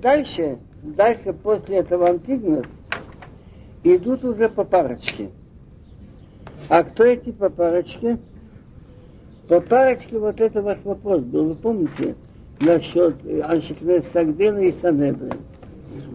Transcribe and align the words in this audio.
Дальше, 0.00 0.58
дальше 0.82 1.32
после 1.32 1.78
этого 1.78 2.08
Антигнос 2.08 2.66
идут 3.82 4.24
уже 4.24 4.48
по 4.48 4.62
парочке. 4.62 5.30
А 6.68 6.84
кто 6.84 7.04
эти 7.04 7.32
по 7.32 7.50
парочке? 7.50 8.18
По 9.48 9.60
парочке 9.60 10.18
вот 10.18 10.40
это 10.40 10.62
ваш 10.62 10.78
вопрос 10.84 11.22
был, 11.22 11.46
вы 11.46 11.54
помните, 11.56 12.14
насчет 12.60 13.16
Аншикнес 13.44 14.06
Сагдена 14.08 14.58
и 14.58 14.72
Санедры. 14.72 15.30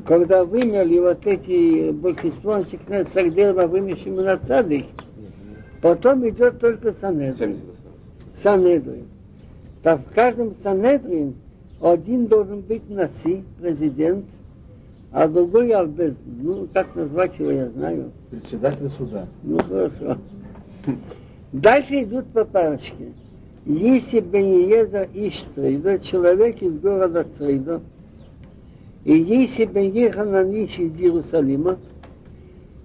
Когда 0.06 0.46
вымерли 0.46 1.00
вот 1.00 1.26
эти 1.26 1.92
большинство 1.92 2.54
Аншикнес 2.54 3.10
Сагдена, 3.10 3.68
вымерши 3.68 4.12
на 4.12 4.38
цадых, 4.38 4.86
потом 5.82 6.28
идет 6.30 6.60
только 6.60 6.94
Санедрин. 6.94 7.60
Санедрин. 8.42 9.08
Так 9.82 10.02
в 10.02 10.14
каждом 10.14 10.54
Санедрин 10.62 11.36
один 11.84 12.28
должен 12.28 12.62
быть 12.62 12.90
Наси, 12.90 13.44
президент, 13.60 14.26
а 15.12 15.28
другой 15.28 15.72
Албез. 15.72 16.16
Ну, 16.26 16.68
как 16.74 16.96
назвать 16.96 17.38
его, 17.38 17.52
я 17.52 17.70
знаю. 17.70 18.12
Председатель 18.32 18.90
суда. 18.90 19.28
Ну, 19.44 19.60
хорошо. 19.60 20.18
Дальше 21.52 22.04
идут 22.04 22.28
по 22.28 22.46
парочке. 22.46 23.12
Если 23.66 24.22
Беньеза 24.22 25.08
Иштрейда, 25.14 26.00
человек 26.00 26.62
из 26.62 26.80
города 26.80 27.26
Црейда, 27.38 27.82
и 29.04 29.18
если 29.18 29.66
Беньехананич 29.66 30.80
из 30.80 31.00
Иерусалима, 31.00 31.78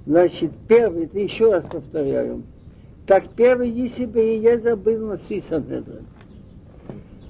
значит, 0.06 0.51
первый, 0.67 1.05
это 1.05 1.19
еще 1.20 1.53
раз 1.53 1.65
повторяю, 1.70 2.42
так 3.06 3.28
первый, 3.37 3.70
если 3.70 4.06
Беньеза 4.06 4.77
был 4.77 5.06
на 5.06 5.19
Сисанедрин, 5.19 6.05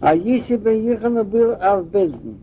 а 0.01 0.15
если 0.15 0.57
Беньехана 0.57 1.25
был 1.25 1.57
Албездин, 1.61 2.39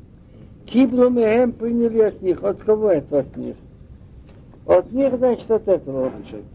Киблу 0.66 1.09
Мехем 1.09 1.54
приняли 1.54 2.00
от 2.02 2.22
них, 2.22 2.44
от 2.44 2.62
кого 2.62 2.91
это 2.91 3.20
от 3.20 3.38
них? 3.38 3.55
От 4.66 4.91
них, 4.91 5.16
значит, 5.18 5.49
от 5.49 5.68
этого, 5.68 6.12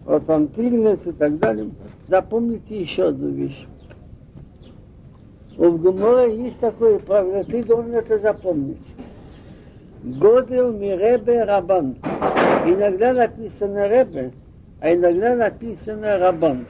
от 0.07 0.29
Антильнес 0.29 0.99
и 1.05 1.13
так 1.13 1.39
далее. 1.39 1.71
Запомните 2.09 2.81
еще 2.81 3.09
одну 3.09 3.29
вещь. 3.29 3.67
У 5.57 5.71
Гумора 5.73 6.27
есть 6.27 6.59
такое 6.59 6.99
правило, 6.99 7.45
ты 7.45 7.63
должен 7.63 7.95
это 7.95 8.19
запомнить. 8.19 8.79
Годел 10.03 10.73
Миребе 10.73 11.45
Рабан. 11.45 11.97
Иногда 12.67 13.13
написано 13.13 13.89
Ребе, 13.89 14.33
а 14.81 14.95
иногда 14.95 15.37
написано 15.37 16.19
Рабан. 16.19 16.67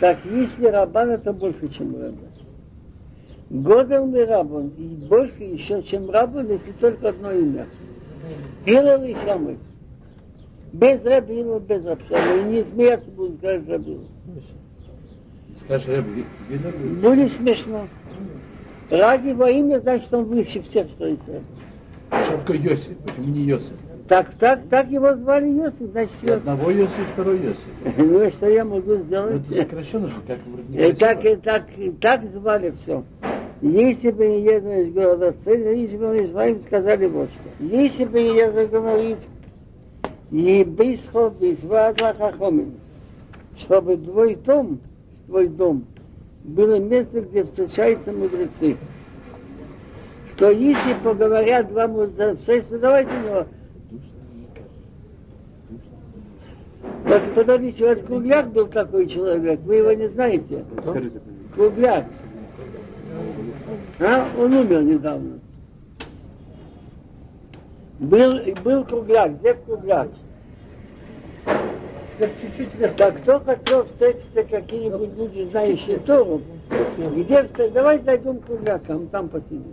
Так 0.00 0.18
если 0.24 0.66
Рабан, 0.66 1.10
это 1.10 1.32
больше, 1.32 1.68
чем 1.68 1.92
Ребе. 1.94 2.27
Годел 3.50 4.06
Мирабан, 4.06 4.72
и 4.76 4.82
больше 5.08 5.42
еще, 5.42 5.82
чем 5.82 6.10
Рабан, 6.10 6.48
если 6.50 6.72
только 6.72 7.08
одно 7.08 7.32
имя. 7.32 7.66
Илел 8.66 9.02
и 9.04 9.14
Шамы. 9.24 9.56
Без 10.72 11.02
Рабина, 11.02 11.58
без 11.58 11.84
Рабшама. 11.84 12.36
И 12.36 12.44
не 12.44 12.64
смеяться 12.64 13.10
будет, 13.10 13.38
сказать 13.38 13.66
Рабину. 13.68 14.04
Скажи, 15.64 16.04
видно 16.48 16.68
ли? 16.68 16.88
Будет 17.00 17.32
смешно. 17.32 17.88
Ради 18.90 19.32
во 19.32 19.50
имя, 19.50 19.80
значит, 19.80 20.12
он 20.12 20.24
выше 20.24 20.62
всех, 20.62 20.88
что 20.88 21.06
есть. 21.06 21.22
Почему 22.10 22.36
только 22.38 22.52
Йосиф? 22.54 22.96
Почему 22.98 23.26
не 23.32 23.42
Йосиф? 23.44 23.72
Так, 24.08 24.30
так, 24.38 24.60
так 24.70 24.90
его 24.90 25.14
звали 25.14 25.48
Йосиф, 25.48 25.90
значит, 25.92 26.14
Йосиф. 26.22 26.36
одного 26.38 26.70
Йосиф, 26.70 27.10
второй 27.12 27.36
Йосиф. 27.38 27.96
Ну, 27.98 28.30
что 28.30 28.48
я 28.48 28.64
могу 28.64 28.92
Ну, 28.92 29.04
сделать? 29.04 29.42
Это 29.46 29.54
сокращенно 29.54 30.08
же, 30.08 30.14
как 30.26 30.38
вроде 30.46 30.88
И 30.88 30.92
так, 30.94 31.20
так, 31.42 31.64
и 31.76 31.90
так 31.90 32.24
звали 32.26 32.74
все. 32.82 33.04
Если 33.60 34.12
бы 34.12 34.24
не 34.24 34.42
Еза 34.42 34.82
из 34.82 34.92
города 34.92 35.34
Цезаря, 35.44 35.72
если 35.72 35.96
бы 35.96 36.06
он 36.06 36.16
Ишмаим 36.24 36.62
сказали 36.62 37.06
вот 37.06 37.28
что. 37.30 37.64
Если 37.64 38.04
бы 38.04 38.22
не 38.22 38.36
Еза 38.36 38.66
говорит, 38.66 39.18
и 40.30 40.62
бисхо 40.62 41.30
бисвадла 41.30 42.14
хахомин, 42.16 42.74
чтобы 43.58 43.96
твой 43.96 44.36
дом, 44.36 44.78
твой 45.26 45.48
дом, 45.48 45.84
было 46.44 46.78
место, 46.78 47.20
где 47.20 47.42
встречаются 47.44 48.12
мудрецы. 48.12 48.76
Что 50.36 50.50
если 50.52 50.94
поговорят 51.02 51.68
два 51.68 51.88
мудреца, 51.88 52.62
давайте 52.70 53.10
него. 53.24 53.46
Вот 57.04 57.22
подождите, 57.34 57.88
вот 57.88 58.02
Кругляк 58.04 58.52
был 58.52 58.66
такой 58.68 59.08
человек, 59.08 59.58
вы 59.64 59.76
его 59.76 59.92
не 59.94 60.08
знаете. 60.08 60.64
Кругляк. 61.54 62.04
А? 64.00 64.26
Он 64.38 64.54
умер 64.54 64.82
недавно. 64.82 65.38
Был, 67.98 68.40
был 68.62 68.84
Кругляк, 68.84 69.32
Зев 69.42 69.56
Кругляк. 69.64 70.08
Так 72.96 73.18
кто 73.18 73.40
хотел 73.40 73.84
встретиться 73.84 74.44
какие-нибудь 74.44 75.16
люди, 75.16 75.48
знающие 75.50 75.98
Тору, 75.98 76.42
где 76.68 77.44
встретиться? 77.44 77.70
Давайте 77.70 78.04
зайдем 78.04 78.38
к 78.38 78.46
Круглякам, 78.46 79.06
там 79.08 79.28
посидим. 79.28 79.64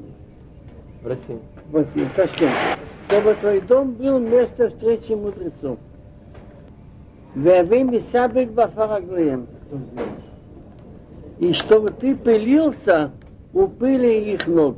в 1.02 1.08
России. 1.08 1.40
В 1.72 1.76
России, 1.76 2.06
в 2.06 2.14
Ташкенте. 2.14 2.54
Чтобы 3.08 3.36
твой 3.36 3.62
дом 3.62 3.92
был 3.94 4.20
место 4.20 4.70
встречи 4.70 5.12
мудрецов. 5.14 5.78
Веви 7.36 8.00
сабик 8.00 8.52
бафараглеем. 8.52 9.48
И 11.40 11.54
чтобы 11.54 11.92
ты 11.92 12.16
пылился 12.16 13.12
у 13.56 13.68
пыли 13.68 14.34
их 14.34 14.46
ног. 14.48 14.76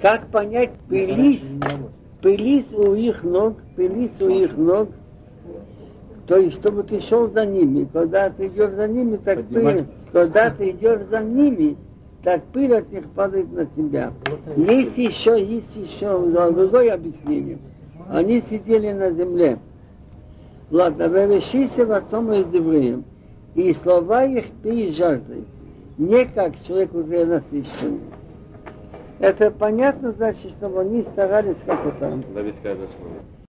Как 0.00 0.28
понять 0.28 0.70
пылись, 0.88 1.44
пылись 2.22 2.72
у 2.72 2.94
их 2.94 3.22
ног, 3.22 3.56
пылись 3.76 4.18
у 4.20 4.28
их 4.28 4.56
ног, 4.56 4.88
то 6.26 6.38
есть 6.38 6.56
чтобы 6.56 6.84
ты 6.84 7.00
шел 7.00 7.28
за 7.28 7.44
ними. 7.44 7.86
Когда 7.92 8.30
ты 8.30 8.46
идешь 8.46 8.70
за 8.70 8.86
ними, 8.86 9.16
так 9.16 9.44
пыль, 9.46 9.84
когда 10.12 10.50
ты 10.50 10.70
идешь 10.70 11.02
за 11.10 11.20
ними, 11.20 11.76
так 12.22 12.44
пыль 12.44 12.74
от 12.74 12.90
них 12.92 13.04
падает 13.10 13.52
на 13.52 13.66
тебя. 13.66 14.12
Есть 14.56 14.96
еще, 14.96 15.44
есть 15.44 15.74
еще 15.74 16.18
другое 16.52 16.94
объяснение. 16.94 17.58
Они 18.08 18.40
сидели 18.40 18.92
на 18.92 19.10
земле. 19.10 19.58
Ладно, 20.70 21.08
вывешися 21.08 21.84
в 21.84 21.90
отцом 21.90 22.30
евреем. 22.30 23.04
И 23.56 23.74
слова 23.74 24.24
их 24.24 24.46
пей 24.62 24.92
жаждой. 24.92 25.44
Не 26.00 26.24
как 26.24 26.54
человек 26.66 26.94
уже 26.94 27.26
насыщенный. 27.26 28.00
Это 29.18 29.50
понятно, 29.50 30.12
значит, 30.12 30.52
чтобы 30.52 30.80
они 30.80 31.02
старались 31.02 31.58
как 31.66 31.84
это. 31.84 32.22
Давид, 32.32 32.54
когда 32.62 32.86
слово. 32.86 33.16